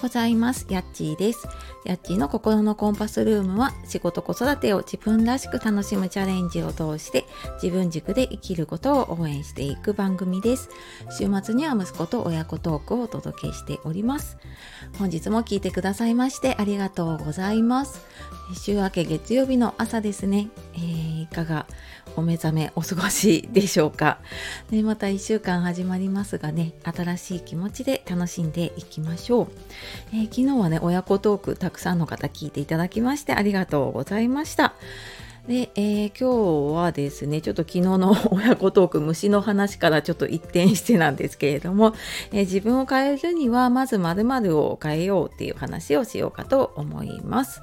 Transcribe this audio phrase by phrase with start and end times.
[0.00, 0.66] ございます。
[0.68, 1.46] やっちーです。
[1.84, 7.24] やっちーの心のコンパスルームは仕事子育てを自分らしく楽しむチャレンジを通して
[7.62, 10.68] 自分軸で生きることを応援していく番組です。
[11.10, 14.36] 週末には息子と親子トークをお届けしております。
[14.98, 18.00] 本日も聞いてくださいましてありがとうございます。
[18.54, 20.48] 週明け月曜日の朝ですね。
[20.74, 21.66] えー、いかが
[22.16, 24.18] お目覚めお過ごしでしょうか。
[24.70, 29.48] でまた1週間始まりますがね、新しい気持ちで楽しんでいきましょう。
[30.12, 34.74] えー、昨日はね、親子トークたくさんの方聞いていただきましてありがとうございました。
[35.48, 41.94] で、えー、今日はですね、ちょっと昨日の 親子トーク、虫の話からちょっと一転してなんですけれども、
[42.32, 47.62] えー、自分を変えるには、まず〇〇を変えようっていう話をしようかと思います。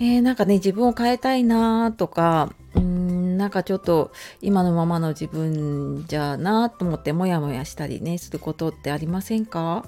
[0.00, 9.86] えー、なんかね、自分を変えたいなとか、うんなんかちょっと今のままの自分じゃなと思ってモヤモヤしたりねすることってありませんか？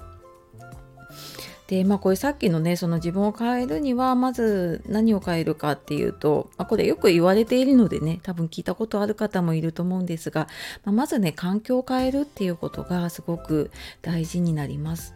[1.67, 10.47] でまあこれさっきのねその自分を変えるにはまず何を変えるかっていうと、まあ、これよく言われているのでね多分聞いたことある方もいると思うんですが、
[10.83, 13.69] まあ、まずね環境を変えるっていうことがすごく
[14.01, 15.13] 大事になります。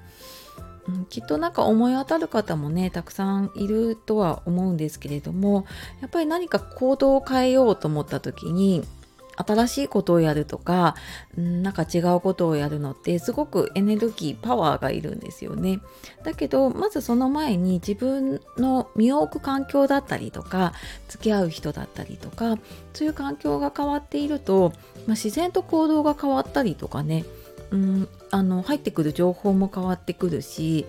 [0.88, 5.66] うん、きっとなんか思い当たる方もねたくさんいるとは思うんですけれども
[6.02, 8.84] やっぱり何か行動を変えようと思った時に
[9.38, 10.96] 新しいことをやるとか、
[11.36, 15.80] なんか違うことをやるのってすごくエネルギーパワーがいるんですよね。
[16.24, 20.74] だけどまずその前に自分の身を置く環境だったりとか
[21.08, 22.58] 付き合う人だったりとか
[22.94, 24.74] そういう環境が変わっていると、
[25.06, 27.24] まあ、自然と行動が変わったりとかね
[27.72, 30.86] うん、あの入ってくる情報も変わってくるし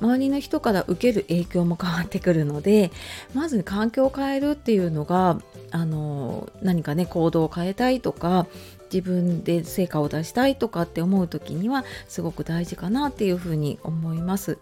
[0.00, 2.90] 周りの人から受ける影響も変わってくるので
[3.32, 8.46] まず環境を変えるっていうのがあの何かね行動を変えたいとか
[8.92, 14.58] 自分で成果を出したいとかって思う時にはすごく大事かなっていうふうに思います。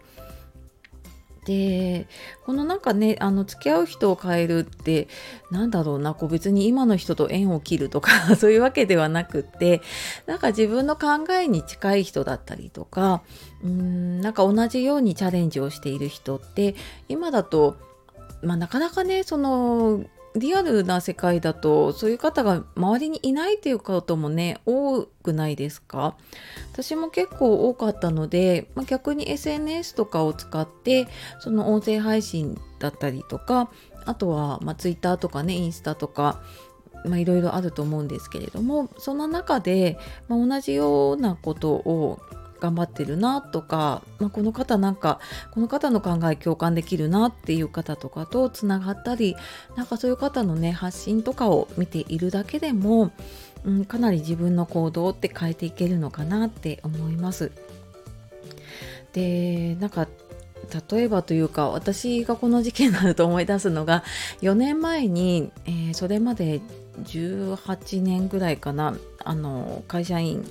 [1.45, 2.07] で
[2.45, 5.09] このなんかねあの付き合う人を変えるって
[5.51, 9.83] 何だろうなこう別に今の人と縁を切るとか そういうわけではなくって
[10.27, 13.23] なんか自分の考えに近い人だったりとか
[13.63, 16.75] うーんなんか同じようにチャレンジをしている人って
[17.09, 17.77] 今だと
[18.43, 20.05] まあ、なかなかねその
[20.37, 26.17] リアルな世界だとそういう方が周りにいないっていうこともね多くないですか？
[26.73, 31.07] 私も結構多かったので、まあ、逆に SNS とかを使って
[31.39, 33.71] その音声配信だったりとか
[34.07, 36.43] あとは、まあ、Twitter とかねインスタとか、
[37.07, 42.19] いろいろあると思うんですけれどもそんな中で、まあ、同じようなことを
[42.65, 45.21] 頑張ってるなとか、まあ、この方なんか
[45.51, 49.37] この方の考え共感できるなっていう方とかとつながったり
[49.77, 53.13] なんかそういう方のね発信とかを見ているだけでも、
[53.65, 57.53] うん、かなり自分の行動って変えていけるのかなって思います。
[59.13, 60.09] でなんか
[60.91, 64.03] 例えばというか私がこの事件になると思い出すのが
[64.41, 66.63] 4年前に、えー、それまで
[67.03, 70.45] 18年ぐらいかなあの会社員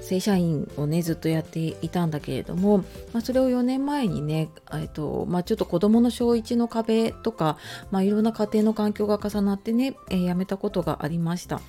[0.00, 2.78] 正社員をねずっとやっていたんだけれども、
[3.12, 7.56] まあ、それを4年前にね、えっとまあ、ちょっと子どもの小1の壁とか、
[7.90, 11.60] まあ、いろんな家庭の環境が重なってね、えー、辞めたことがありました。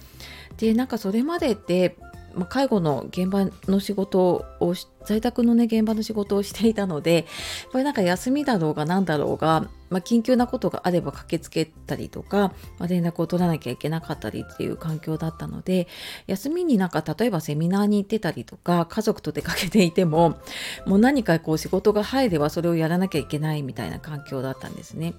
[0.58, 1.98] でなんかそれまでって
[2.36, 4.76] まあ、介護の現場の仕事を
[5.06, 7.26] 在宅のね現場の仕事をしていたので
[7.72, 15.88] これなんか休みだろうが何だろうが、まあ、緊急なことがあれば駆けつけたりとか、まあ、連絡を取らなきゃいけなかったりっていう環境だったので
[16.28, 20.40] 休みになんか例えばセミナーに行ってたりとか家族と出かけていても
[20.86, 25.14] もう何かこう仕事が入ればそれをやらなきゃいけないみたいな環境だったんですね。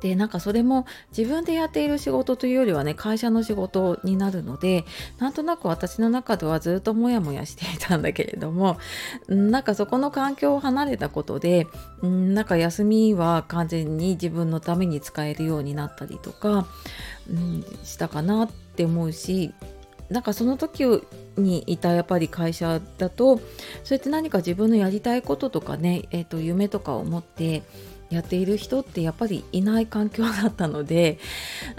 [0.00, 4.84] でなんかそれも自分でやっている仕事というよりはね会社の仕事になるので
[5.18, 8.78] なんとなく私の中ではずっとモヤモヤしていたんだけれども
[9.28, 11.66] なんかそこの環境を離れたことで
[12.02, 16.66] なんか休みは完全に自分のために使えるようになったりとか、
[17.84, 19.52] したかなって思うし
[20.10, 20.84] なんかその時
[21.36, 23.46] にいたやっぱり会社だとそう
[23.90, 27.62] やって何か自分のやりたいこととかね、えー、と夢とかを持って
[28.10, 31.18] やっている人ってやっぱりいない環境だったので、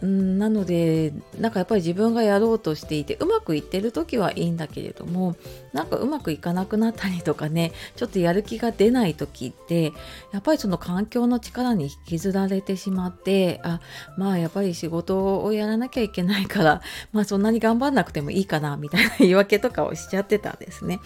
[0.01, 5.35] うん、なのでなんかやっぱり自分がやろうとしていてうまくいってる時はいいんだけれども
[5.73, 9.93] なんかうまくいかなくなったりとかね ちょっとやる気が出ない時って
[10.31, 13.79] やっぱりその環境の力に引きずられてしまってあ
[14.17, 16.81] まあやっぱり仕事をやらなきゃいけないから
[17.13, 20.99] まあそんなに頑張んなくてもいいかなみたいな言い訳とかをしちゃってたんですね。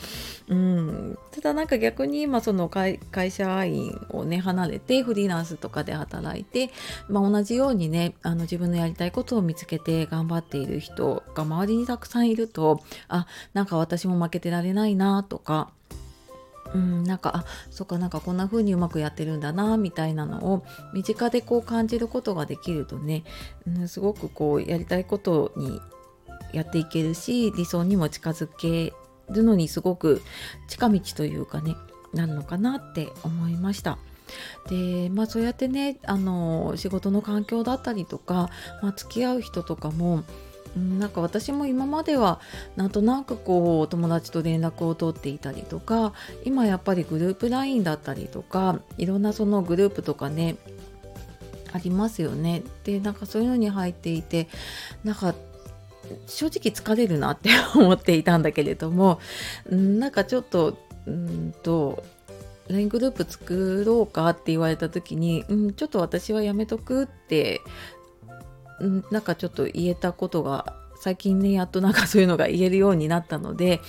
[0.47, 2.99] うん、ただなんか逆に今その会
[3.31, 6.69] 社員をね離れてフリーランスとかで働いて、
[7.09, 15.71] まあ、同じようにねあの自分のやりたいことを見つけて頑張っている人が周りにたくさんいるとあなんか私も負けてられないなとか
[16.73, 23.23] うん、なんかあそっかなんかこんな風にうまくやってるんだなみたいなのを身近でこう感じることができるとね、
[23.65, 25.79] うん、すごくこうやりたいことに
[26.51, 28.93] やっていけるし理想にも近づけ
[29.29, 30.21] るのにすごく
[30.67, 31.75] 近道というかね
[32.13, 33.97] なるのかなって思いました。
[34.69, 38.49] でまあそうやってねあの仕事の環境だったりとか、
[38.81, 40.23] まあ、付き合う人とかも
[40.75, 42.39] なんか私も今までは
[42.75, 46.13] なんとなくこう友達と連絡を取っていたりとか
[46.43, 50.57] 今やっぱりグループ LINE だったりとかいろんなそのグループとかね
[51.71, 52.63] ありますよね。
[52.85, 54.47] でなんかそういうのに入っていて
[55.03, 55.35] なんか
[56.27, 59.19] 正直疲れるなって 思っていたんだけれども
[59.69, 62.03] なんかちょっとうんと
[62.67, 67.61] LINE グループ作ろうかって言われた時に、うん、ちょっと私はやめとくって、
[68.83, 73.81] ん、なんかちょっと言えたことが最近ねやっとなんかそういうのが言えるようになったので、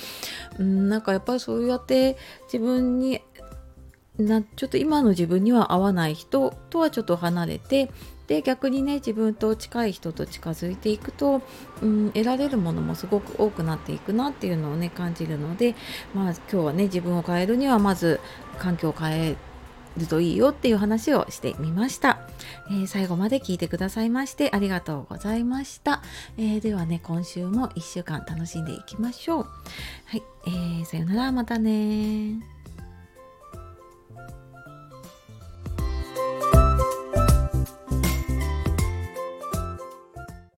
[0.59, 3.23] うん、なんかやっぱりそうやって自分に
[4.19, 7.91] なちょっと今の自分には合わない人とはちょっと離れて
[8.27, 11.43] で逆にね自分と近い人と近づいていくと、
[11.83, 15.75] うん、得られるものもすごく多くなっていくなっていうのをね感じるので
[16.15, 18.21] まあ今日はね自分を変えるにはまず
[18.59, 19.37] 環境を変え
[19.97, 22.16] るといいよっていう話をしてみました、
[22.71, 26.03] えー、最後まで聞いてくださいましてありがとうございました、
[26.37, 29.49] えー、ではね今週も1週間楽しんでいきましょう。
[30.07, 31.33] はい、えー、さよなら。
[31.33, 32.56] またね